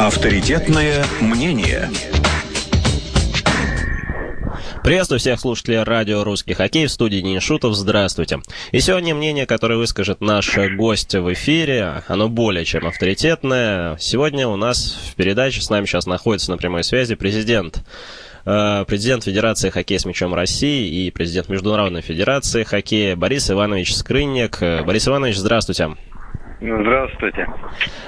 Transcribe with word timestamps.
Авторитетное 0.00 1.04
мнение. 1.20 1.90
Приветствую 4.82 5.18
всех 5.18 5.38
слушателей 5.38 5.82
радио 5.82 6.24
«Русский 6.24 6.54
хоккей» 6.54 6.86
в 6.86 6.90
студии 6.90 7.18
Денис 7.18 7.42
Шутов. 7.42 7.74
Здравствуйте. 7.74 8.40
И 8.72 8.80
сегодня 8.80 9.14
мнение, 9.14 9.44
которое 9.44 9.76
выскажет 9.76 10.22
наш 10.22 10.56
гость 10.74 11.14
в 11.14 11.30
эфире, 11.34 12.02
оно 12.08 12.30
более 12.30 12.64
чем 12.64 12.86
авторитетное. 12.86 13.98
Сегодня 13.98 14.48
у 14.48 14.56
нас 14.56 14.98
в 15.12 15.16
передаче 15.16 15.60
с 15.60 15.68
нами 15.68 15.84
сейчас 15.84 16.06
находится 16.06 16.50
на 16.50 16.56
прямой 16.56 16.82
связи 16.82 17.14
президент 17.14 17.84
э, 18.46 18.86
президент 18.88 19.24
Федерации 19.24 19.68
хоккея 19.68 19.98
с 19.98 20.06
мячом 20.06 20.32
России 20.32 21.04
и 21.04 21.10
президент 21.10 21.50
Международной 21.50 22.00
Федерации 22.00 22.64
хоккея 22.64 23.16
Борис 23.16 23.50
Иванович 23.50 23.94
Скрынник. 23.96 24.60
Борис 24.60 25.06
Иванович, 25.06 25.36
здравствуйте. 25.36 25.90
Здравствуйте. 26.60 27.46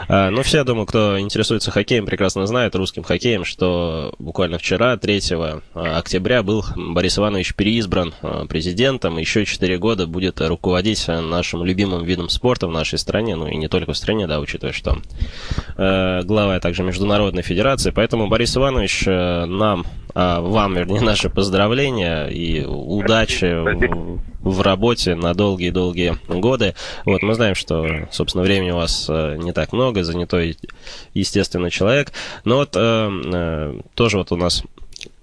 А, 0.09 0.29
ну, 0.31 0.43
все, 0.43 0.63
думаю, 0.63 0.85
кто 0.85 1.19
интересуется 1.19 1.71
хоккеем, 1.71 2.05
прекрасно 2.05 2.47
знают, 2.47 2.75
русским 2.75 3.03
хоккеем, 3.03 3.45
что 3.45 4.13
буквально 4.19 4.59
вчера, 4.59 4.99
3 4.99 5.21
а, 5.33 5.99
октября, 5.99 6.43
был 6.43 6.63
Борис 6.77 7.19
Иванович 7.19 7.55
переизбран 7.55 8.13
а, 8.21 8.45
президентом. 8.45 9.17
Еще 9.17 9.47
4 9.47 9.79
года 9.79 10.07
будет 10.07 10.41
руководить 10.43 11.09
нашим 11.09 11.65
любимым 11.65 12.05
видом 12.05 12.29
спорта 12.29 12.67
в 12.67 12.71
нашей 12.71 12.99
стране, 12.99 13.37
ну 13.37 13.47
и 13.47 13.57
не 13.57 13.69
только 13.69 13.95
в 13.95 13.97
стране, 13.97 14.27
да, 14.27 14.39
учитывая, 14.39 14.73
что 14.75 14.99
глава 15.77 16.61
также 16.61 16.83
Международной 16.83 17.43
Федерации. 17.43 17.91
Поэтому, 17.91 18.29
Борис 18.29 18.57
Иванович, 18.57 19.07
нам, 19.07 19.87
вам, 20.15 20.75
вернее, 20.75 21.01
наши 21.01 21.31
поздравления 21.31 22.27
и 22.27 22.65
удачи 22.65 23.47
в, 23.47 24.21
в 24.43 24.61
работе 24.61 25.15
на 25.15 25.35
долгие-долгие 25.35 26.19
годы. 26.29 26.75
Вот, 27.05 27.23
мы 27.23 27.35
знаем, 27.35 27.55
что, 27.55 28.09
собственно, 28.11 28.43
но 28.43 28.45
времени 28.45 28.73
у 28.73 28.77
вас 28.77 29.07
э, 29.09 29.37
не 29.39 29.53
так 29.53 29.73
много, 29.73 30.03
занятой, 30.03 30.59
естественно, 31.15 31.71
человек. 31.71 32.13
Но 32.45 32.57
вот 32.57 32.71
э, 32.75 33.11
э, 33.33 33.81
тоже 33.95 34.19
вот 34.19 34.33
у 34.33 34.37
нас 34.37 34.65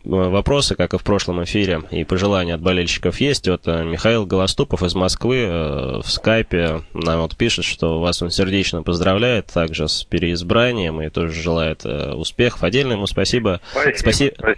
вопросы, 0.06 0.76
как 0.76 0.94
и 0.94 0.98
в 0.98 1.04
прошлом 1.04 1.44
эфире, 1.44 1.84
и 1.92 2.06
пожелания 2.06 2.56
от 2.56 2.62
болельщиков 2.62 3.20
есть. 3.20 3.48
Вот 3.50 3.68
Михаил 3.68 4.26
Голоступов 4.26 4.82
из 4.82 4.96
Москвы 4.96 5.46
в 6.02 6.10
скайпе 6.10 6.84
нам 6.94 7.20
вот 7.22 7.36
пишет, 7.36 7.66
что 7.66 8.00
вас 8.00 8.22
он 8.22 8.32
сердечно 8.32 8.82
поздравляет 8.82 9.48
также 9.48 9.90
с 9.90 10.06
переизбранием 10.06 11.02
и 11.02 11.10
тоже 11.10 11.34
желает 11.34 11.86
успехов. 11.86 12.64
Отдельно 12.64 12.94
ему 12.94 13.08
спасибо. 13.08 13.60
Спасибо. 13.74 14.34
спасибо. 14.40 14.56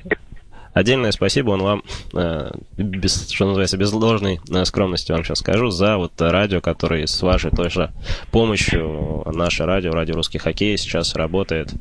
Отдельное 0.73 1.11
спасибо 1.11 1.52
он 1.52 1.61
вам, 1.61 1.83
э, 2.14 2.52
без, 2.77 3.30
что 3.30 3.45
называется, 3.45 3.77
без 3.77 3.91
ложной 3.91 4.39
э, 4.50 4.66
скромности 4.66 5.11
вам 5.11 5.23
сейчас 5.23 5.39
скажу, 5.39 5.69
за 5.69 5.97
вот 5.97 6.13
радио, 6.19 6.61
который 6.61 7.08
с 7.08 7.22
вашей 7.22 7.52
той 7.52 7.69
же 7.69 7.91
помощью, 8.31 9.23
наше 9.25 9.66
радио, 9.66 9.91
радио 9.91 10.16
«Русский 10.16 10.38
хоккей» 10.38 10.78
сейчас 10.78 11.16
работает. 11.16 11.73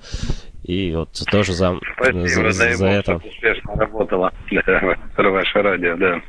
И 0.64 0.92
вот 0.94 1.10
тоже 1.30 1.52
за, 1.52 1.78
Спасибо, 1.96 2.28
за, 2.28 2.52
за, 2.52 2.74
за 2.74 2.86
это. 2.86 3.16
успешно 3.16 3.74
работало 3.76 4.32
ваше 5.16 5.62
радио, 5.62 5.96
да. 5.96 6.20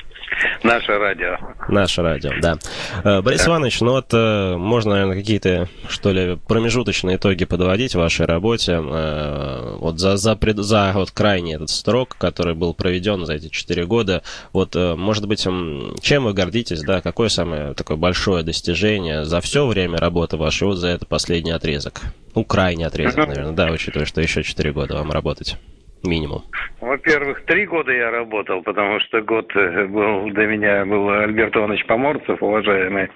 Наше 0.63 0.97
радио. 0.97 1.37
Наше 1.69 2.01
радио, 2.01 2.31
да. 2.41 2.57
Э, 3.03 3.21
Борис 3.21 3.43
да. 3.43 3.51
Иванович, 3.51 3.81
ну 3.81 3.91
вот 3.91 4.13
э, 4.13 4.55
можно, 4.57 4.91
наверное, 4.91 5.17
какие-то, 5.17 5.67
что 5.89 6.11
ли, 6.11 6.37
промежуточные 6.47 7.17
итоги 7.17 7.45
подводить 7.45 7.93
в 7.93 7.97
вашей 7.97 8.25
работе. 8.25 8.73
Э, 8.73 9.75
вот 9.79 9.99
за, 9.99 10.17
за, 10.17 10.37
за 10.57 10.91
вот 10.93 11.11
крайний 11.11 11.55
этот 11.55 11.69
срок, 11.69 12.15
который 12.17 12.53
был 12.53 12.73
проведен 12.73 13.25
за 13.25 13.33
эти 13.33 13.49
четыре 13.49 13.85
года, 13.85 14.23
вот, 14.53 14.75
может 14.75 15.27
быть, 15.27 15.41
чем 15.41 16.23
вы 16.23 16.33
гордитесь, 16.33 16.81
да, 16.81 17.01
какое 17.01 17.29
самое 17.29 17.73
такое 17.73 17.97
большое 17.97 18.43
достижение 18.43 19.25
за 19.25 19.41
все 19.41 19.65
время 19.65 19.97
работы 19.97 20.37
вашей, 20.37 20.67
вот 20.67 20.75
за 20.75 20.89
это 20.89 21.05
последний 21.05 21.51
отрезок? 21.51 22.01
Ну, 22.35 22.43
крайний 22.43 22.85
отрезок, 22.85 23.27
наверное, 23.27 23.51
да, 23.53 23.71
учитывая, 23.71 24.05
что 24.05 24.21
еще 24.21 24.43
четыре 24.43 24.71
года 24.71 24.95
вам 24.95 25.11
работать 25.11 25.57
минимум? 26.03 26.43
Во-первых, 26.79 27.45
три 27.45 27.65
года 27.65 27.91
я 27.91 28.09
работал, 28.09 28.61
потому 28.63 28.99
что 29.01 29.21
год 29.21 29.51
э, 29.55 29.85
был 29.85 30.31
до 30.31 30.45
меня 30.47 30.85
был 30.85 31.09
Альберт 31.09 31.55
Иванович 31.55 31.85
Поморцев, 31.85 32.41
уважаемый 32.41 33.09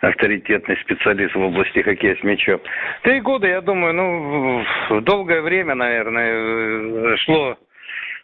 авторитетный 0.00 0.76
специалист 0.78 1.34
в 1.34 1.40
области 1.40 1.80
хоккея 1.80 2.16
с 2.16 2.22
мячом. 2.22 2.60
Три 3.02 3.20
года, 3.20 3.46
я 3.46 3.60
думаю, 3.60 3.94
ну, 3.94 5.00
долгое 5.02 5.42
время, 5.42 5.74
наверное, 5.74 6.32
э, 6.32 7.16
шло 7.18 7.56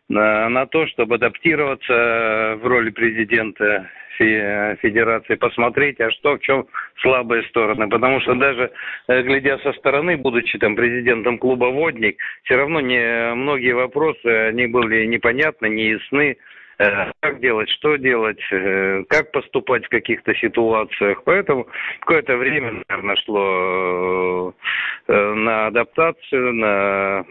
на, 0.09 0.49
на 0.49 0.67
то, 0.67 0.87
чтобы 0.87 1.17
адаптироваться 1.17 2.59
в 2.61 2.67
роли 2.67 2.91
президента 2.91 3.89
Федерации, 4.19 5.37
посмотреть, 5.37 6.01
а 6.01 6.11
что, 6.11 6.37
в 6.37 6.41
чем 6.41 6.67
слабые 7.03 7.45
стороны. 7.45 7.89
Потому 7.89 8.21
что 8.21 8.35
даже 8.35 8.73
э, 9.07 9.23
глядя 9.23 9.59
со 9.59 9.73
стороны, 9.75 10.17
будучи 10.17 10.59
там 10.59 10.75
президентом 10.75 11.39
клуба 11.39 11.67
«Водник», 11.67 12.19
все 12.43 12.57
равно 12.57 12.81
не, 12.81 13.35
многие 13.35 13.75
вопросы, 13.75 14.27
они 14.27 14.67
были 14.67 15.07
непонятны, 15.07 15.69
неясны 15.69 16.37
э, 16.79 17.13
как 17.21 17.39
делать, 17.39 17.71
что 17.71 17.95
делать, 17.95 18.41
э, 18.51 19.05
как 19.09 19.31
поступать 19.31 19.87
в 19.87 19.89
каких-то 19.89 20.35
ситуациях. 20.35 21.23
Поэтому 21.25 21.69
какое-то 22.01 22.37
время, 22.39 22.83
наверное, 22.89 23.17
шло 23.25 24.55
на 25.07 25.69
адаптацию, 25.69 26.55
на 26.55 27.25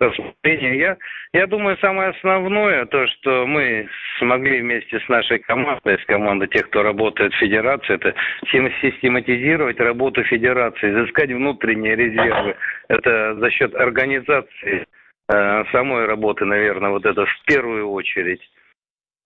рассмотрения. 0.00 0.78
Я, 0.78 0.96
я 1.32 1.46
думаю, 1.46 1.76
самое 1.78 2.10
основное, 2.10 2.86
то, 2.86 3.06
что 3.06 3.46
мы 3.46 3.88
смогли 4.18 4.60
вместе 4.60 4.98
с 5.00 5.08
нашей 5.08 5.38
командой, 5.38 5.98
с 5.98 6.04
командой 6.06 6.48
тех, 6.48 6.68
кто 6.68 6.82
работает 6.82 7.32
в 7.34 7.38
Федерации, 7.38 7.94
это 7.94 8.14
систематизировать 8.50 9.78
работу 9.78 10.22
Федерации, 10.24 10.90
изыскать 10.90 11.30
внутренние 11.30 11.96
резервы. 11.96 12.56
Это 12.88 13.34
за 13.36 13.50
счет 13.50 13.74
организации 13.74 14.86
э, 15.28 15.64
самой 15.72 16.06
работы, 16.06 16.44
наверное, 16.44 16.90
вот 16.90 17.04
это 17.04 17.26
в 17.26 17.42
первую 17.46 17.90
очередь. 17.90 18.42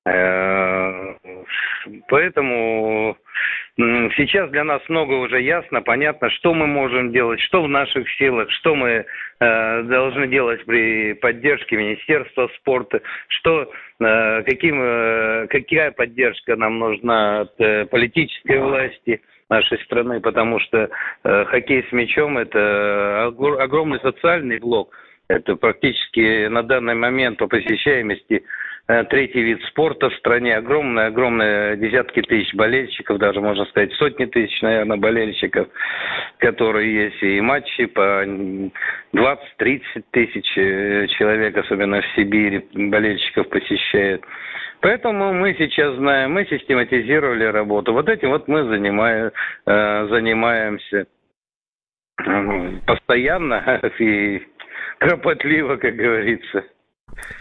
Э, 0.06 1.14
поэтому 2.08 3.16
сейчас 3.76 4.50
для 4.50 4.64
нас 4.64 4.82
много 4.88 5.14
уже 5.14 5.40
ясно, 5.40 5.82
понятно, 5.82 6.30
что 6.30 6.54
мы 6.54 6.66
можем 6.66 7.12
делать, 7.12 7.40
что 7.40 7.62
в 7.62 7.68
наших 7.68 8.08
силах, 8.12 8.50
что 8.50 8.74
мы 8.74 9.04
э, 9.40 9.82
должны 9.82 10.28
делать 10.28 10.64
при 10.64 11.14
поддержке 11.14 11.76
Министерства 11.76 12.48
спорта, 12.56 13.00
что, 13.28 13.62
э, 14.00 14.42
каким, 14.42 15.48
какая 15.48 15.90
поддержка 15.90 16.56
нам 16.56 16.78
нужна 16.78 17.40
от 17.40 17.90
политической 17.90 18.58
власти 18.58 19.20
нашей 19.50 19.78
страны, 19.80 20.20
потому 20.20 20.58
что 20.60 20.88
хоккей 21.22 21.84
с 21.88 21.92
мячом– 21.92 22.38
это 22.38 23.26
огромный 23.26 24.00
социальный 24.00 24.58
блок. 24.58 24.96
Это 25.28 25.56
практически 25.56 26.46
на 26.48 26.62
данный 26.62 26.94
момент 26.94 27.38
по 27.38 27.46
посещаемости 27.46 28.36
Э, 28.36 28.40
третий 28.86 29.42
вид 29.42 29.62
спорта 29.64 30.10
в 30.10 30.14
стране. 30.16 30.56
Огромные, 30.56 31.06
огромные 31.06 31.76
десятки 31.76 32.20
тысяч 32.22 32.54
болельщиков, 32.54 33.18
даже 33.18 33.40
можно 33.40 33.64
сказать 33.66 33.92
сотни 33.94 34.26
тысяч, 34.26 34.60
наверное, 34.62 34.96
болельщиков, 34.96 35.68
которые 36.38 37.04
есть. 37.06 37.22
И 37.22 37.40
матчи 37.40 37.86
по 37.86 38.24
20-30 39.14 40.04
тысяч 40.10 40.58
э, 40.58 41.06
человек, 41.18 41.56
особенно 41.56 42.02
в 42.02 42.06
Сибири, 42.14 42.66
болельщиков 42.74 43.48
посещают. 43.48 44.22
Поэтому 44.80 45.32
мы 45.32 45.54
сейчас 45.54 45.94
знаем, 45.94 46.32
мы 46.32 46.44
систематизировали 46.44 47.44
работу. 47.44 47.94
Вот 47.94 48.06
этим 48.10 48.28
вот 48.30 48.48
мы 48.48 48.64
занимаем, 48.64 49.30
э, 49.66 50.06
занимаемся 50.10 51.06
постоянно 52.86 53.80
и 53.98 54.42
кропотливо, 54.98 55.76
как 55.76 55.96
говорится. 55.96 56.64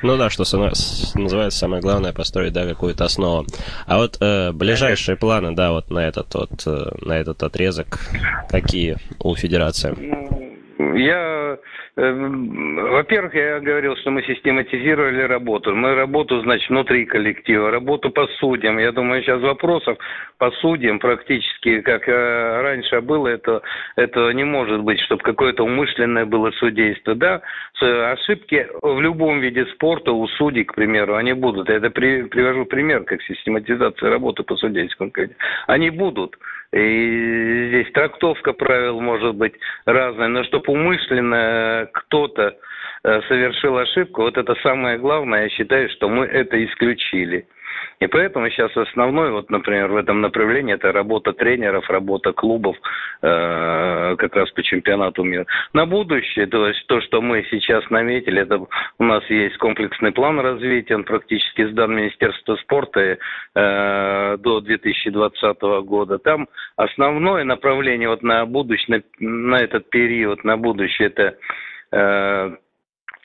Ну 0.01 0.17
да, 0.17 0.29
что 0.29 0.43
называется 0.43 1.57
самое 1.57 1.81
главное 1.81 2.13
построить, 2.13 2.53
да, 2.53 2.65
какую-то 2.65 3.05
основу. 3.05 3.45
А 3.85 3.97
вот 3.97 4.17
э, 4.19 4.51
ближайшие 4.51 5.15
планы, 5.15 5.55
да, 5.55 5.71
вот 5.71 5.89
на 5.89 5.99
этот 5.99 6.33
вот 6.33 6.63
э, 6.65 6.91
на 7.01 7.13
этот 7.13 7.41
отрезок, 7.43 7.99
какие 8.49 8.97
у 9.19 9.35
Федерации? 9.35 9.95
Ну, 9.97 10.42
я 10.95 11.57
Эм, 11.95 12.75
во-первых, 12.75 13.35
я 13.35 13.59
говорил, 13.59 13.95
что 13.97 14.09
мы 14.09 14.23
систематизировали 14.23 15.21
работу. 15.21 15.75
Мы 15.75 15.93
работу, 15.93 16.41
значит, 16.41 16.67
внутри 16.69 17.05
коллектива, 17.05 17.69
работу 17.69 18.09
по 18.09 18.25
судьям. 18.39 18.79
Я 18.79 18.91
думаю, 18.91 19.21
сейчас 19.21 19.39
вопросов 19.41 19.99
по 20.39 20.49
судьям 20.51 20.97
практически, 20.97 21.81
как 21.81 22.09
э, 22.09 22.61
раньше 22.63 22.99
было, 23.01 23.27
это, 23.27 23.61
это 23.95 24.31
не 24.31 24.43
может 24.43 24.81
быть, 24.81 24.99
чтобы 25.01 25.21
какое-то 25.21 25.63
умышленное 25.63 26.25
было 26.25 26.49
судейство. 26.51 27.13
Да, 27.13 27.43
ошибки 27.79 28.67
в 28.81 28.99
любом 28.99 29.39
виде 29.39 29.67
спорта 29.67 30.13
у 30.13 30.27
судей, 30.29 30.63
к 30.63 30.73
примеру, 30.73 31.13
они 31.13 31.33
будут. 31.33 31.69
Я 31.69 31.75
это 31.75 31.91
при, 31.91 32.23
привожу 32.23 32.65
пример, 32.65 33.03
как 33.03 33.21
систематизация 33.21 34.09
работы 34.09 34.41
по 34.41 34.55
судейскому. 34.55 35.11
Они 35.67 35.91
будут. 35.91 36.37
И 36.73 37.67
здесь 37.69 37.91
трактовка 37.93 38.51
правил 38.51 38.99
может 38.99 39.35
быть 39.35 39.53
разная, 39.85 40.27
но 40.27 40.43
чтобы 40.43 40.73
умышленно 40.73 41.87
кто-то 41.93 42.57
э, 43.03 43.21
совершил 43.27 43.77
ошибку, 43.77 44.23
вот 44.23 44.37
это 44.37 44.55
самое 44.63 44.97
главное, 44.97 45.43
я 45.43 45.49
считаю, 45.49 45.87
что 45.89 46.09
мы 46.09 46.25
это 46.25 46.63
исключили. 46.65 47.45
И 47.99 48.07
поэтому 48.07 48.49
сейчас 48.49 48.75
основной, 48.75 49.31
вот, 49.31 49.49
например, 49.49 49.91
в 49.91 49.95
этом 49.95 50.21
направлении 50.21 50.73
это 50.73 50.91
работа 50.91 51.33
тренеров, 51.33 51.89
работа 51.89 52.33
клубов 52.33 52.75
э, 53.21 54.15
как 54.17 54.35
раз 54.35 54.51
по 54.51 54.63
чемпионату 54.63 55.23
мира. 55.23 55.45
На 55.73 55.85
будущее, 55.85 56.47
то 56.47 56.67
есть 56.67 56.85
то, 56.87 57.01
что 57.01 57.21
мы 57.21 57.45
сейчас 57.49 57.89
наметили, 57.89 58.41
это 58.41 58.65
у 58.99 59.03
нас 59.03 59.23
есть 59.29 59.57
комплексный 59.57 60.11
план 60.11 60.39
развития, 60.39 60.95
он 60.95 61.03
практически 61.03 61.65
сдан 61.65 61.95
Министерству 61.95 62.57
спорта 62.57 63.17
э, 63.55 64.37
до 64.39 64.61
2020 64.61 65.61
года. 65.85 66.19
Там 66.19 66.47
основное 66.75 67.43
направление 67.43 68.09
вот 68.09 68.23
на 68.23 68.45
будущее, 68.45 69.03
на, 69.19 69.27
на 69.27 69.55
этот 69.57 69.89
период, 69.89 70.43
на 70.43 70.57
будущее, 70.57 71.07
это 71.07 71.37
э, 71.91 72.55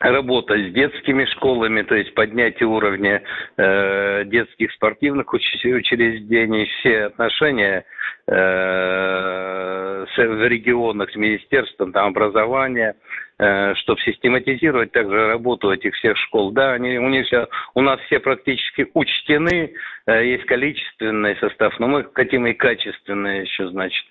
работа 0.00 0.54
с 0.56 0.72
детскими 0.72 1.24
школами, 1.26 1.82
то 1.82 1.94
есть 1.94 2.14
поднятие 2.14 2.68
уровня 2.68 3.22
э, 3.56 4.24
детских 4.26 4.72
спортивных 4.72 5.32
учреждений, 5.32 6.66
все 6.66 7.06
отношения 7.06 7.84
э, 8.28 10.06
с, 10.14 10.16
в 10.16 10.48
регионах 10.48 11.10
с 11.10 11.16
министерством 11.16 11.92
там, 11.92 12.08
образования, 12.08 12.94
э, 13.38 13.74
чтобы 13.76 14.00
систематизировать 14.02 14.92
также 14.92 15.28
работу 15.28 15.70
этих 15.70 15.94
всех 15.94 16.16
школ. 16.16 16.52
Да, 16.52 16.72
они, 16.72 16.98
у, 16.98 17.08
них 17.08 17.26
все, 17.26 17.48
у 17.74 17.80
нас 17.80 18.00
все 18.02 18.20
практически 18.20 18.86
учтены, 18.94 19.72
э, 20.06 20.26
есть 20.26 20.44
количественный 20.44 21.36
состав, 21.36 21.78
но 21.80 21.88
мы 21.88 22.06
хотим 22.14 22.46
и 22.46 22.52
качественный 22.52 23.42
еще, 23.42 23.68
значит. 23.68 24.04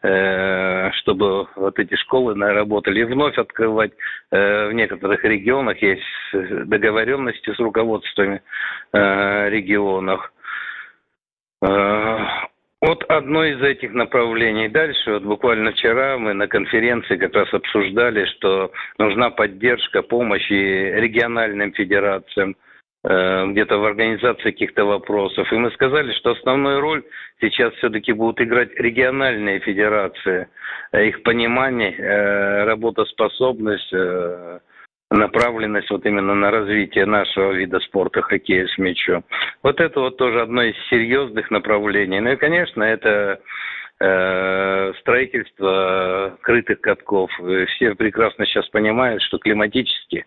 Э, 0.00 0.92
чтобы 0.92 1.48
вот 1.56 1.76
эти 1.80 1.96
школы 1.96 2.32
работали. 2.36 3.00
И 3.00 3.04
вновь 3.04 3.36
открывать 3.36 3.90
э, 4.30 4.68
в 4.68 4.72
некоторых 4.72 5.24
регионах 5.24 5.82
есть 5.82 6.04
договоренности 6.32 7.52
с 7.52 7.58
руководствами 7.58 8.40
э, 8.92 9.48
регионов. 9.50 10.32
Вот 11.60 13.02
одно 13.08 13.44
из 13.44 13.60
этих 13.60 13.92
направлений. 13.92 14.68
Дальше, 14.68 15.14
вот 15.14 15.24
буквально 15.24 15.72
вчера 15.72 16.16
мы 16.16 16.32
на 16.32 16.46
конференции 16.46 17.16
как 17.16 17.34
раз 17.34 17.52
обсуждали, 17.52 18.24
что 18.26 18.70
нужна 18.98 19.30
поддержка, 19.30 20.02
помощь 20.02 20.48
и 20.48 20.92
региональным 20.94 21.72
федерациям– 21.72 22.54
где-то 23.04 23.78
в 23.78 23.84
организации 23.84 24.50
каких-то 24.50 24.84
вопросов. 24.84 25.52
И 25.52 25.56
мы 25.56 25.70
сказали, 25.70 26.12
что 26.14 26.32
основную 26.32 26.80
роль 26.80 27.04
сейчас 27.40 27.72
все-таки 27.74 28.12
будут 28.12 28.40
играть 28.40 28.74
региональные 28.74 29.60
федерации. 29.60 30.48
Э, 30.90 31.06
их 31.06 31.22
понимание, 31.22 31.94
э, 31.96 32.64
работоспособность, 32.64 33.92
направленность 35.10 35.90
вот 35.90 36.04
именно 36.04 36.34
на 36.34 36.50
развитие 36.50 37.06
нашего 37.06 37.52
вида 37.52 37.78
спорта, 37.80 38.20
хоккея 38.20 38.66
с 38.66 38.76
мячом. 38.78 39.24
Вот 39.62 39.80
это 39.80 40.00
вот 40.00 40.16
тоже 40.16 40.42
одно 40.42 40.62
из 40.62 40.74
серьезных 40.90 41.50
направлений. 41.50 42.20
Ну 42.20 42.32
и, 42.32 42.36
конечно, 42.36 42.82
это 42.82 43.40
строительство 45.00 46.38
крытых 46.42 46.80
катков. 46.80 47.32
Все 47.68 47.96
прекрасно 47.96 48.46
сейчас 48.46 48.68
понимают, 48.68 49.22
что 49.22 49.38
климатически 49.38 50.24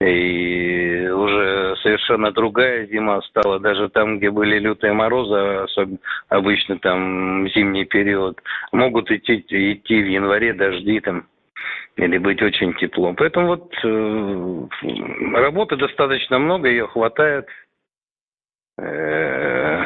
и 0.00 1.08
уже 1.08 1.76
совершенно 1.82 2.32
другая 2.32 2.86
зима 2.86 3.20
стала. 3.22 3.60
Даже 3.60 3.88
там, 3.90 4.18
где 4.18 4.30
были 4.30 4.58
лютые 4.58 4.92
морозы, 4.92 5.36
особенно 5.64 5.98
обычно 6.28 6.78
там 6.78 7.48
зимний 7.50 7.84
период, 7.84 8.40
могут 8.72 9.10
идти, 9.10 9.44
идти 9.46 10.02
в 10.02 10.06
январе 10.08 10.54
дожди 10.54 11.00
там 11.00 11.26
или 11.96 12.18
быть 12.18 12.40
очень 12.40 12.72
тепло. 12.74 13.12
Поэтому 13.12 13.48
вот 13.48 13.74
э, 13.84 14.66
работы 15.34 15.76
достаточно 15.76 16.38
много, 16.38 16.68
ее 16.68 16.86
хватает. 16.86 17.46
Э, 18.78 19.84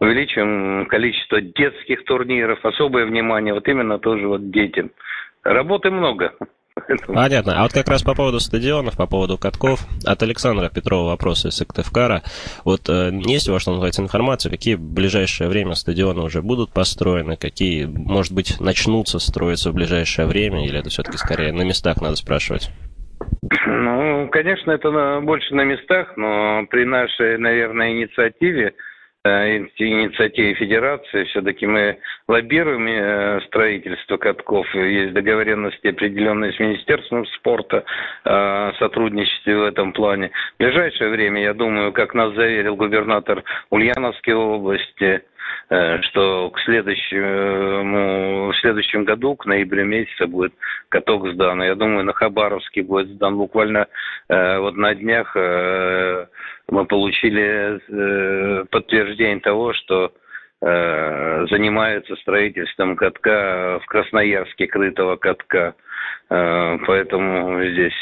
увеличим 0.00 0.86
количество 0.86 1.40
детских 1.40 2.04
турниров, 2.04 2.64
особое 2.64 3.06
внимание 3.06 3.54
вот 3.54 3.66
именно 3.68 3.98
тоже 3.98 4.26
вот 4.26 4.50
детям. 4.50 4.90
Работы 5.42 5.90
много. 5.90 6.34
Понятно. 7.06 7.58
А 7.58 7.62
вот 7.62 7.72
как 7.72 7.88
раз 7.88 8.02
по 8.02 8.14
поводу 8.14 8.40
стадионов, 8.40 8.96
по 8.96 9.06
поводу 9.06 9.38
катков, 9.38 9.80
от 10.04 10.22
Александра 10.22 10.68
Петрова 10.68 11.10
вопросы 11.10 11.48
из 11.48 11.56
Сыктывкара. 11.56 12.22
Вот 12.64 12.88
э, 12.88 13.10
есть 13.26 13.48
у 13.48 13.52
вас, 13.52 13.62
что 13.62 13.72
называется, 13.72 14.02
информация, 14.02 14.50
какие 14.50 14.74
в 14.74 14.80
ближайшее 14.80 15.48
время 15.48 15.74
стадионы 15.74 16.22
уже 16.22 16.42
будут 16.42 16.72
построены, 16.72 17.36
какие, 17.36 17.86
может 17.86 18.32
быть, 18.32 18.60
начнутся 18.60 19.18
строиться 19.18 19.70
в 19.70 19.74
ближайшее 19.74 20.26
время, 20.26 20.66
или 20.66 20.78
это 20.78 20.90
все-таки 20.90 21.18
скорее 21.18 21.52
на 21.52 21.62
местах 21.62 22.00
надо 22.00 22.16
спрашивать? 22.16 22.70
Ну, 23.66 24.28
конечно, 24.30 24.70
это 24.70 25.20
больше 25.22 25.54
на 25.54 25.64
местах, 25.64 26.16
но 26.16 26.66
при 26.70 26.84
нашей, 26.84 27.38
наверное, 27.38 27.92
инициативе 27.92 28.74
инициативе 29.26 30.54
Федерации. 30.54 31.24
Все-таки 31.24 31.66
мы 31.66 31.98
лоббируем 32.26 32.86
э, 32.86 33.40
строительство 33.46 34.16
катков. 34.16 34.66
Есть 34.74 35.12
договоренности 35.12 35.88
определенные 35.88 36.52
с 36.52 36.58
Министерством 36.58 37.26
спорта 37.26 37.84
о 38.24 38.72
сотрудничестве 38.78 39.58
в 39.58 39.64
этом 39.64 39.92
плане. 39.92 40.30
В 40.54 40.62
ближайшее 40.62 41.10
время, 41.10 41.42
я 41.42 41.52
думаю, 41.52 41.92
как 41.92 42.14
нас 42.14 42.34
заверил 42.34 42.76
губернатор 42.76 43.44
Ульяновской 43.68 44.34
области, 44.34 45.04
э, 45.04 45.20
что 46.02 46.50
к 46.50 46.58
следующему, 46.60 48.50
в 48.50 48.56
следующем 48.56 49.04
году, 49.04 49.36
к 49.36 49.46
ноябрю 49.46 49.84
месяца, 49.84 50.26
будет 50.26 50.52
каток 50.88 51.28
сдан. 51.32 51.62
Я 51.62 51.74
думаю, 51.74 52.04
на 52.04 52.12
Хабаровске 52.12 52.82
будет 52.82 53.08
сдан 53.08 53.36
буквально 53.36 53.86
вот 54.28 54.76
на 54.76 54.94
днях 54.94 55.36
мы 56.70 56.86
получили 56.86 57.80
э, 57.80 58.64
подтверждение 58.70 59.40
того, 59.40 59.72
что 59.74 60.12
э, 60.62 61.46
занимаются 61.50 62.16
строительством 62.16 62.96
катка 62.96 63.80
в 63.82 63.86
Красноярске, 63.86 64.66
крытого 64.66 65.16
катка. 65.16 65.74
Э, 66.30 66.78
поэтому 66.86 67.62
здесь 67.64 67.94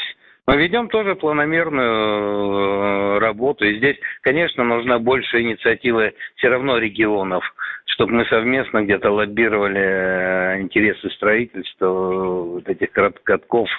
мы 0.49 0.57
ведем 0.57 0.89
тоже 0.89 1.13
планомерную 1.13 3.17
э, 3.17 3.19
работу. 3.19 3.65
И 3.65 3.77
здесь, 3.77 3.97
конечно, 4.21 4.63
нужна 4.63 4.97
больше 4.97 5.41
инициативы 5.41 6.15
все 6.37 6.47
равно 6.47 6.79
регионов, 6.79 7.43
чтобы 7.89 8.13
мы 8.13 8.25
совместно 8.25 8.83
где-то 8.83 9.11
лоббировали 9.11 9.79
э, 9.79 10.61
интересы 10.61 11.09
строительства 11.11 11.87
вот 11.87 12.67
этих 12.67 12.91
катков 12.91 13.69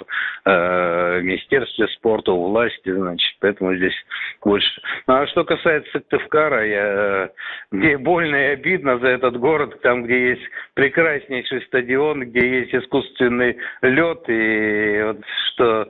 э, 0.45 1.19
в 1.19 1.23
Министерстве 1.23 1.87
спорта, 1.89 2.31
у 2.31 2.49
власти, 2.49 2.91
значит, 2.91 3.35
поэтому 3.39 3.75
здесь 3.75 3.95
больше. 4.43 4.81
Ну, 5.07 5.15
а 5.15 5.27
что 5.27 5.43
касается 5.43 5.91
Сыктывкара, 5.91 6.65
я, 6.65 7.29
мне 7.71 7.97
больно 7.97 8.35
и 8.35 8.53
обидно 8.53 8.99
за 8.99 9.07
этот 9.07 9.37
город, 9.37 9.81
там, 9.81 10.03
где 10.03 10.31
есть 10.31 10.43
прекраснейший 10.73 11.61
стадион, 11.63 12.25
где 12.29 12.61
есть 12.61 12.75
искусственный 12.75 13.57
лед, 13.81 14.23
и 14.27 15.01
вот 15.03 15.17
что 15.53 15.87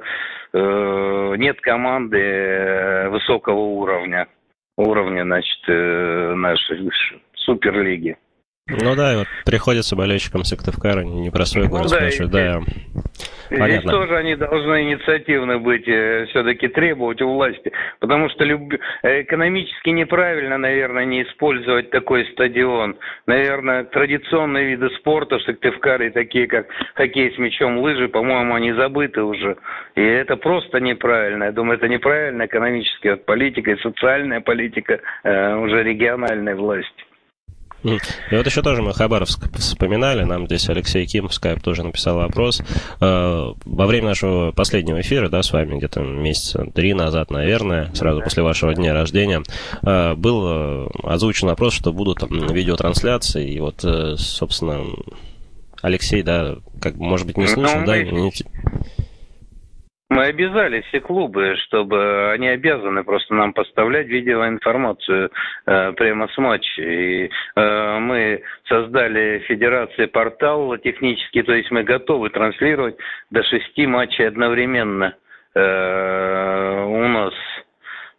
Э, 0.54 1.36
нет 1.38 1.62
команды 1.62 2.18
э, 2.20 3.10
высокого 3.10 3.60
уровня, 3.60 4.28
уровня, 4.76 5.24
значит, 5.24 5.60
э, 5.68 6.34
нашей 6.36 6.78
суперлиги. 7.46 8.18
Ну 8.68 8.96
да, 8.96 9.18
вот 9.18 9.28
приходится 9.46 9.96
болельщикам 9.96 10.44
Сыктывкара 10.44 11.02
непростой 11.02 11.64
ну, 11.64 11.70
город 11.70 11.90
да, 11.90 11.98
спрашивать, 11.98 12.32
да. 12.32 12.60
Понятно. 13.50 13.68
Здесь 13.68 13.92
тоже 13.92 14.16
они 14.16 14.36
должны 14.36 14.84
инициативны 14.84 15.60
быть, 15.60 15.86
э, 15.88 16.26
все-таки 16.30 16.70
требовать 16.70 17.22
у 17.22 17.34
власти, 17.34 17.70
потому 18.00 18.30
что 18.30 18.46
люб... 18.46 18.74
экономически 19.04 19.90
неправильно, 19.90 20.58
наверное, 20.58 21.04
не 21.04 21.24
использовать 21.24 21.90
такой 21.90 22.26
стадион. 22.32 22.98
Наверное, 23.26 23.84
традиционные 23.84 24.68
виды 24.68 24.90
спорта 24.92 25.38
в 25.40 25.44
Сыктывкаре, 25.44 26.12
такие 26.12 26.48
как 26.48 26.68
хоккей 26.94 27.34
с 27.36 27.38
мячом, 27.38 27.80
лыжи, 27.80 28.08
по-моему, 28.08 28.56
они 28.56 28.72
забыты 28.72 29.22
уже. 29.22 29.58
И 29.96 30.02
это 30.02 30.38
просто 30.38 30.80
неправильно. 30.80 31.46
Я 31.46 31.52
думаю, 31.52 31.78
это 31.78 31.90
неправильно 31.90 32.46
экономически, 32.46 33.10
вот 33.10 33.26
политика 33.26 33.72
и 33.72 33.82
социальная 33.82 34.40
политика 34.40 35.02
э, 35.24 35.56
уже 35.56 35.84
региональной 35.84 36.56
власти. 36.56 37.04
И 37.84 38.36
вот 38.36 38.46
еще 38.46 38.62
тоже 38.62 38.82
мы 38.82 38.94
Хабаровск 38.94 39.52
вспоминали, 39.58 40.24
нам 40.24 40.46
здесь 40.46 40.70
Алексей 40.70 41.06
Ким 41.06 41.28
в 41.28 41.34
скайп 41.34 41.62
тоже 41.62 41.84
написал 41.84 42.18
вопрос. 42.18 42.62
Э, 43.00 43.54
во 43.66 43.88
время 43.88 44.10
нашего 44.10 44.52
последнего 44.52 45.02
эфира, 45.02 45.30
да, 45.30 45.42
с 45.42 45.52
вами 45.52 45.78
где-то 45.78 46.02
месяца 46.02 46.66
три 46.74 46.94
назад, 46.94 47.32
наверное, 47.32 47.90
сразу 47.94 48.22
после 48.22 48.44
вашего 48.44 48.74
дня 48.74 48.94
рождения, 48.94 49.42
э, 49.82 50.14
был 50.16 50.44
э, 50.46 50.88
озвучен 51.04 51.48
вопрос, 51.48 51.74
что 51.74 51.92
будут 51.92 52.22
видеотрансляции, 52.30 53.52
и 53.52 53.60
вот, 53.60 53.84
собственно, 54.18 54.82
Алексей, 55.82 56.22
да, 56.22 56.58
как, 56.80 56.96
может 56.96 57.26
быть, 57.26 57.38
не 57.38 57.46
ну, 57.46 57.50
слушал, 57.50 57.84
да? 57.86 58.02
Не... 58.02 58.32
Мы 60.12 60.26
обязали 60.26 60.82
все 60.90 61.00
клубы, 61.00 61.56
чтобы 61.68 62.32
они 62.34 62.50
обязаны 62.50 63.02
просто 63.06 63.34
нам 63.34 63.54
поставлять 63.54 64.08
видеоинформацию 64.08 65.32
э, 65.66 65.94
прямо 65.94 66.28
с 66.28 66.38
матча. 66.38 66.82
И 66.82 67.30
э, 67.56 68.00
мы 68.00 68.42
создали 68.68 69.40
федерации 69.48 70.08
портал 70.08 70.76
технический, 70.80 71.44
то 71.44 71.54
есть 71.54 71.72
мы 71.72 71.84
готовы 71.84 72.30
транслировать 72.30 72.98
до 73.30 73.42
шести 73.44 73.88
матчей 73.88 74.28
одновременно 74.28 75.16
э, 75.56 76.84
у 76.90 77.08
нас 77.08 77.34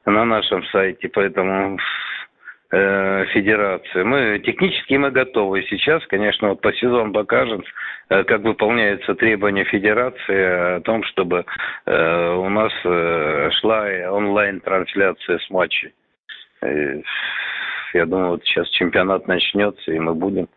на 0.06 0.24
нашем 0.24 0.64
сайте, 0.68 1.10
поэтому 1.10 1.78
федерации. 2.72 4.02
Мы 4.02 4.38
технически 4.38 4.94
мы 4.94 5.10
готовы. 5.10 5.62
Сейчас, 5.64 6.06
конечно, 6.06 6.50
вот 6.50 6.62
по 6.62 6.72
сезону 6.72 7.12
покажем, 7.12 7.62
э, 8.08 8.24
как 8.24 8.40
выполняются 8.40 9.14
требования 9.14 9.64
федерации 9.64 10.76
о 10.76 10.80
том, 10.80 11.04
чтобы 11.04 11.44
э, 11.84 12.34
у 12.34 12.48
нас 12.48 12.72
э, 12.84 13.50
шла 13.60 13.84
онлайн-трансляция 14.10 15.38
с 15.38 15.50
матчей. 15.50 15.92
Э, 16.62 17.02
я 17.92 18.06
думаю, 18.06 18.30
вот 18.30 18.44
сейчас 18.44 18.68
чемпионат 18.70 19.28
начнется, 19.28 19.92
и 19.92 19.98
мы 19.98 20.14
будем 20.14 20.48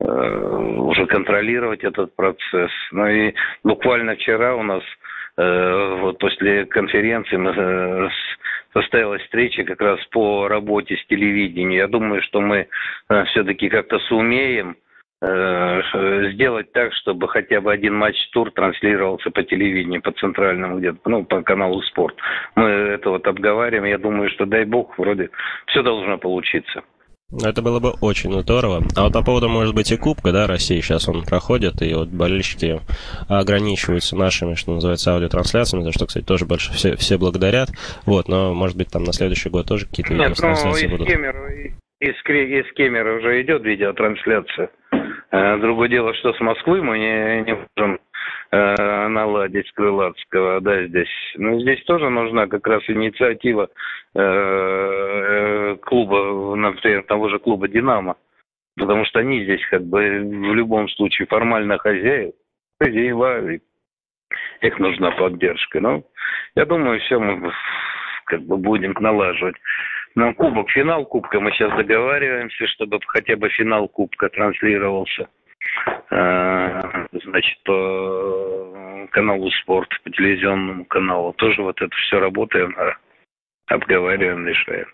э, 0.00 0.06
уже 0.06 1.06
контролировать 1.06 1.82
этот 1.82 2.14
процесс. 2.14 2.70
Ну 2.92 3.08
и 3.08 3.34
буквально 3.64 4.14
вчера 4.14 4.54
у 4.54 4.62
нас 4.62 4.84
э, 5.36 5.96
вот 6.00 6.18
после 6.18 6.64
конференции 6.66 7.36
мы 7.36 7.50
э, 7.50 8.08
состоялась 8.76 9.22
встреча 9.22 9.64
как 9.64 9.80
раз 9.80 9.98
по 10.10 10.48
работе 10.48 10.96
с 10.96 11.06
телевидением. 11.06 11.70
Я 11.70 11.88
думаю, 11.88 12.20
что 12.22 12.40
мы 12.40 12.68
э, 13.08 13.24
все-таки 13.24 13.70
как-то 13.70 13.98
сумеем 14.00 14.76
э, 15.22 16.30
сделать 16.32 16.72
так, 16.72 16.92
чтобы 16.92 17.26
хотя 17.28 17.62
бы 17.62 17.72
один 17.72 17.94
матч-тур 17.94 18.50
транслировался 18.50 19.30
по 19.30 19.42
телевидению, 19.42 20.02
по 20.02 20.12
центральному 20.12 20.78
где-то, 20.78 20.98
ну, 21.06 21.24
по 21.24 21.42
каналу 21.42 21.80
«Спорт». 21.82 22.16
Мы 22.54 22.68
это 22.68 23.10
вот 23.10 23.26
обговариваем. 23.26 23.84
Я 23.84 23.98
думаю, 23.98 24.28
что, 24.30 24.44
дай 24.44 24.66
бог, 24.66 24.98
вроде 24.98 25.30
все 25.66 25.82
должно 25.82 26.18
получиться. 26.18 26.82
Это 27.32 27.60
было 27.60 27.80
бы 27.80 27.90
очень 28.00 28.32
здорово. 28.40 28.84
А 28.94 29.04
вот 29.04 29.12
по 29.12 29.24
поводу, 29.24 29.48
может 29.48 29.74
быть, 29.74 29.90
и 29.90 29.96
Кубка, 29.96 30.30
да, 30.30 30.46
России 30.46 30.80
сейчас 30.80 31.08
он 31.08 31.24
проходит, 31.24 31.82
и 31.82 31.92
вот 31.92 32.08
болельщики 32.08 32.80
ограничиваются 33.28 34.16
нашими, 34.16 34.54
что 34.54 34.74
называется, 34.74 35.12
аудиотрансляциями, 35.12 35.82
за 35.82 35.92
что, 35.92 36.06
кстати, 36.06 36.24
тоже 36.24 36.46
больше 36.46 36.72
все, 36.72 36.94
все 36.94 37.18
благодарят. 37.18 37.70
Вот, 38.06 38.28
но, 38.28 38.54
может 38.54 38.76
быть, 38.76 38.92
там 38.92 39.02
на 39.02 39.12
следующий 39.12 39.50
год 39.50 39.66
тоже 39.66 39.86
какие-то 39.86 40.14
видеотрансляции 40.14 40.86
ну, 40.86 40.92
будут. 40.92 41.08
Кемер, 41.08 41.36
из, 41.98 42.14
из 42.14 42.72
Кемера 42.74 43.18
уже 43.18 43.42
идет 43.42 43.64
видеотрансляция. 43.64 44.70
Э, 45.32 45.58
другое 45.58 45.88
дело, 45.88 46.14
что 46.14 46.32
с 46.32 46.40
Москвы 46.40 46.80
мы 46.80 46.96
не, 46.98 47.42
не 47.42 47.58
можем 47.76 47.98
э, 48.50 49.08
наладить 49.08 49.70
Крылатского, 49.72 50.60
да, 50.60 50.86
здесь. 50.86 51.08
Но 51.36 51.60
здесь 51.60 51.82
тоже 51.84 52.08
нужна 52.10 52.46
как 52.46 52.66
раз 52.66 52.82
инициатива 52.88 53.68
э, 54.14 54.20
э, 54.20 55.76
клуба, 55.82 56.54
например, 56.56 57.04
того 57.04 57.28
же 57.28 57.38
клуба 57.38 57.68
«Динамо», 57.68 58.16
потому 58.76 59.04
что 59.04 59.20
они 59.20 59.44
здесь 59.44 59.64
как 59.70 59.82
бы 59.84 60.00
в 60.00 60.54
любом 60.54 60.88
случае 60.90 61.26
формально 61.26 61.78
хозяев, 61.78 62.32
хозяева, 62.80 63.58
их 64.60 64.78
нужна 64.78 65.10
поддержка. 65.12 65.80
Но 65.80 66.02
я 66.54 66.64
думаю, 66.64 67.00
все 67.00 67.18
мы 67.18 67.52
как 68.26 68.42
бы 68.42 68.56
будем 68.56 68.94
налаживать. 68.98 69.56
Но 70.14 70.32
кубок, 70.32 70.70
финал 70.70 71.04
кубка, 71.04 71.40
мы 71.40 71.52
сейчас 71.52 71.76
договариваемся, 71.76 72.66
чтобы 72.68 72.98
хотя 73.06 73.36
бы 73.36 73.50
финал 73.50 73.86
кубка 73.86 74.30
транслировался. 74.30 75.28
Значит, 76.10 77.62
по 77.64 78.35
каналу 79.16 79.50
«Спорт», 79.62 79.88
по 80.04 80.10
телевизионному 80.10 80.84
каналу. 80.84 81.32
Тоже 81.32 81.62
вот 81.62 81.80
это 81.80 81.94
все 82.06 82.20
работаем, 82.20 82.76
обговариваем, 83.66 84.46
решаем. 84.46 84.86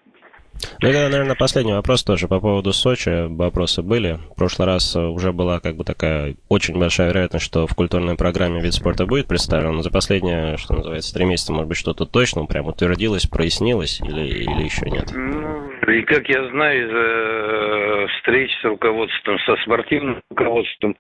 Ну 0.81 0.89
и, 0.89 0.93
наверное, 0.93 1.35
последний 1.35 1.73
вопрос 1.73 2.05
тоже 2.05 2.29
по 2.29 2.39
поводу 2.39 2.73
Сочи. 2.73 3.27
Вопросы 3.27 3.83
были. 3.83 4.21
В 4.31 4.37
прошлый 4.37 4.67
раз 4.67 4.95
уже 4.95 5.33
была 5.33 5.59
как 5.59 5.75
бы 5.75 5.83
такая 5.83 6.37
очень 6.49 6.79
большая 6.79 7.09
вероятность, 7.09 7.45
что 7.45 7.67
в 7.67 7.75
культурной 7.75 8.15
программе 8.15 8.61
вид 8.61 8.75
спорта 8.75 9.07
будет 9.07 9.27
представлен. 9.27 9.73
Но 9.73 9.83
за 9.83 9.91
последние, 9.91 10.57
что 10.57 10.75
называется, 10.75 11.13
три 11.15 11.25
месяца, 11.25 11.53
может 11.53 11.69
быть, 11.69 11.79
что-то 11.79 12.07
точно 12.07 12.45
прям 12.45 12.67
утвердилось, 12.67 13.27
прояснилось 13.27 14.01
или, 14.03 14.21
или 14.21 14.63
еще 14.63 14.89
нет? 14.89 15.11
Ну, 15.13 15.72
и 15.89 16.03
как 16.03 16.29
я 16.29 16.49
знаю 16.49 16.87
из 16.87 16.91
э, 16.93 18.07
встреч 18.19 18.51
с 18.61 18.65
руководством, 18.65 19.39
со 19.41 19.57
спортивным 19.57 20.23
руководством 20.31 20.97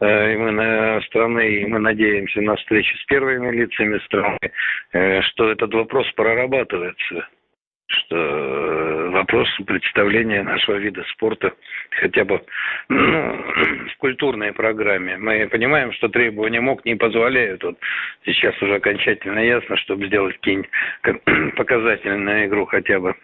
э, 0.00 0.36
мы 0.36 0.52
на 0.52 1.00
страны, 1.02 1.48
и 1.48 1.66
мы 1.66 1.80
надеемся 1.80 2.40
на 2.40 2.54
встречу 2.56 2.96
с 2.96 3.04
первыми 3.06 3.50
лицами 3.56 3.98
страны, 4.06 4.38
э, 4.92 5.22
что 5.22 5.50
этот 5.50 5.74
вопрос 5.74 6.06
прорабатывается 6.12 7.26
что 7.90 8.16
э, 8.16 9.08
вопрос 9.10 9.48
представления 9.66 10.42
нашего 10.42 10.76
вида 10.76 11.02
спорта 11.10 11.52
хотя 11.90 12.24
бы 12.24 12.40
ну, 12.88 12.96
в 13.92 13.96
культурной 13.98 14.52
программе. 14.52 15.16
Мы 15.16 15.48
понимаем, 15.48 15.92
что 15.92 16.08
требования 16.08 16.60
МОК 16.60 16.84
не 16.84 16.94
позволяют. 16.94 17.64
Вот 17.64 17.78
сейчас 18.24 18.60
уже 18.62 18.76
окончательно 18.76 19.40
ясно, 19.40 19.76
чтобы 19.78 20.06
сделать 20.06 20.36
какие-нибудь 20.36 21.54
показательную 21.56 22.46
игру 22.46 22.66
хотя 22.66 23.00
бы. 23.00 23.14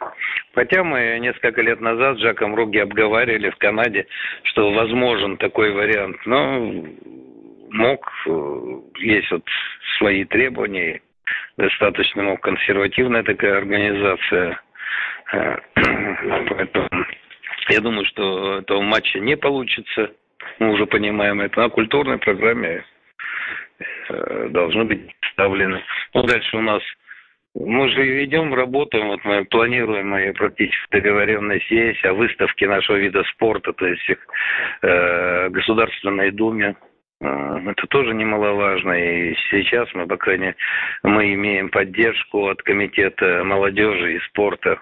Хотя 0.55 0.83
мы 0.83 1.19
несколько 1.21 1.63
лет 1.63 1.81
назад 1.81 2.19
с 2.19 2.23
Жаком 2.23 2.55
Руги 2.57 2.79
обговаривали 2.79 3.51
в 3.51 3.57
Канаде, 3.57 4.07
что 4.43 4.73
возможен 4.73 5.37
такой 5.37 5.71
вариант. 5.71 6.17
Но 6.27 6.73
МОК, 7.71 8.13
э, 8.27 8.81
есть 8.99 9.31
вот 9.31 9.45
свои 9.99 10.25
требования, 10.25 11.03
достаточно 11.57 12.23
ну, 12.23 12.37
консервативная 12.37 13.23
такая 13.23 13.59
организация. 13.59 14.61
Э, 15.33 15.57
поэтому 16.49 16.89
я 17.69 17.81
думаю, 17.81 18.05
что 18.07 18.59
этого 18.59 18.81
матча 18.83 19.19
не 19.19 19.37
получится. 19.37 20.13
Мы 20.59 20.73
уже 20.73 20.87
понимаем 20.87 21.41
это. 21.41 21.61
На 21.61 21.69
культурной 21.69 22.19
программе 22.19 22.85
э, 24.09 24.49
должны 24.51 24.85
быть 24.85 25.11
представлены. 25.21 25.83
Ну, 26.15 26.23
дальше 26.23 26.57
у 26.57 26.63
нас 26.63 26.83
мы 27.59 27.89
же 27.89 28.25
идем, 28.25 28.53
работаем, 28.53 29.09
вот 29.09 29.25
мы 29.25 29.45
планируем 29.47 30.11
мои 30.11 30.31
практически 30.33 30.91
договоренность 30.91 31.71
есть 31.71 32.05
о 32.05 32.13
выставке 32.13 32.69
нашего 32.69 32.97
вида 32.97 33.25
спорта, 33.33 33.73
то 33.73 33.87
есть 33.87 34.11
э, 34.83 35.49
Государственной 35.49 36.33
Думе 36.33 36.77
это 37.21 37.87
тоже 37.89 38.15
немаловажно. 38.15 38.93
И 38.93 39.35
сейчас 39.51 39.89
мы, 39.95 40.07
по 40.07 40.17
крайней 40.17 40.55
мы 41.03 41.35
имеем 41.35 41.71
поддержку 41.71 42.49
от 42.49 42.63
Комитета 42.63 43.43
молодежи 43.45 44.17
и 44.17 44.21
спорта 44.29 44.79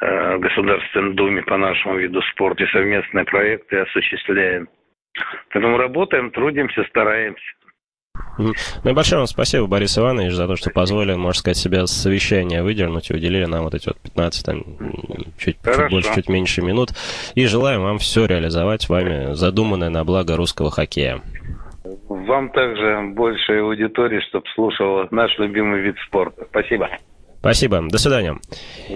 в 0.00 0.38
Государственной 0.38 1.14
Думе 1.14 1.42
по 1.42 1.56
нашему 1.56 1.96
виду 1.96 2.22
спорта. 2.32 2.64
И 2.64 2.72
совместные 2.72 3.24
проекты 3.24 3.78
осуществляем. 3.78 4.68
Поэтому 5.52 5.76
работаем, 5.76 6.30
трудимся, 6.30 6.84
стараемся. 6.84 7.44
Ну 8.38 8.52
и 8.84 8.94
большое 8.94 9.18
вам 9.18 9.26
спасибо, 9.26 9.66
Борис 9.66 9.98
Иванович, 9.98 10.32
за 10.32 10.46
то, 10.46 10.56
что 10.56 10.70
позволили, 10.70 11.14
можно 11.14 11.38
сказать, 11.38 11.56
себя 11.56 11.86
с 11.86 11.90
совещания 11.90 12.62
выдернуть 12.62 13.10
и 13.10 13.14
уделили 13.14 13.44
нам 13.44 13.64
вот 13.64 13.74
эти 13.74 13.88
вот 13.88 14.00
15, 14.00 14.46
там, 14.46 14.62
чуть, 15.38 15.58
чуть 15.62 15.90
больше, 15.90 16.14
чуть 16.14 16.28
меньше 16.28 16.62
минут. 16.62 16.90
И 17.34 17.46
желаем 17.46 17.82
вам 17.82 17.98
все 17.98 18.26
реализовать 18.26 18.88
вами 18.88 19.34
задуманное 19.34 19.90
на 19.90 20.04
благо 20.04 20.36
русского 20.36 20.70
хоккея. 20.70 21.20
Вам 21.84 22.50
также 22.50 23.12
большая 23.14 23.62
аудитория, 23.62 24.20
чтобы 24.28 24.44
слушала 24.54 25.08
наш 25.10 25.36
любимый 25.38 25.80
вид 25.80 25.96
спорта. 26.06 26.46
Спасибо. 26.50 26.88
Спасибо. 27.40 27.82
До 27.88 27.96
свидания. 27.96 28.38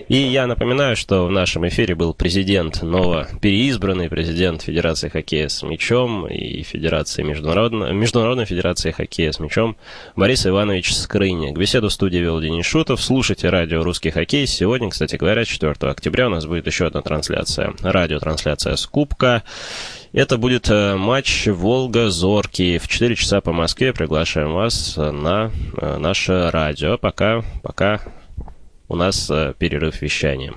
И 0.08 0.16
я 0.16 0.46
напоминаю, 0.46 0.96
что 0.96 1.24
в 1.24 1.30
нашем 1.30 1.66
эфире 1.68 1.94
был 1.94 2.12
президент, 2.12 2.82
ново 2.82 3.26
переизбранный 3.40 4.10
президент 4.10 4.60
Федерации 4.60 5.08
хоккея 5.08 5.48
с 5.48 5.62
мячом 5.62 6.26
и 6.26 6.62
Федерации 6.62 7.22
Международной, 7.22 7.94
Международной 7.94 8.44
Федерации 8.44 8.90
хоккея 8.90 9.32
с 9.32 9.40
мячом 9.40 9.78
Борис 10.14 10.46
Иванович 10.46 10.94
Скрыник. 10.94 11.56
Беседу 11.56 11.88
в 11.88 11.92
студии 11.92 12.18
вел 12.18 12.38
Денис 12.38 12.66
Шутов. 12.66 13.00
Слушайте 13.00 13.48
радио 13.48 13.82
«Русский 13.82 14.10
хоккей». 14.10 14.46
Сегодня, 14.46 14.90
кстати 14.90 15.16
говоря, 15.16 15.46
4 15.46 15.72
октября 15.80 16.26
у 16.26 16.30
нас 16.30 16.44
будет 16.44 16.66
еще 16.66 16.84
одна 16.84 17.00
трансляция. 17.00 17.72
Радиотрансляция 17.82 18.76
с 18.76 18.86
Кубка. 18.86 19.42
Это 20.14 20.38
будет 20.38 20.70
э, 20.70 20.94
матч 20.94 21.48
Волга-Зорки. 21.48 22.78
В 22.78 22.86
4 22.86 23.16
часа 23.16 23.40
по 23.40 23.52
Москве 23.52 23.92
приглашаем 23.92 24.52
вас 24.52 24.96
на 24.96 25.50
э, 25.76 25.96
наше 25.98 26.52
радио. 26.52 26.96
Пока, 26.96 27.42
пока 27.64 28.00
у 28.86 28.94
нас 28.94 29.28
э, 29.28 29.54
перерыв 29.58 30.00
вещания. 30.02 30.54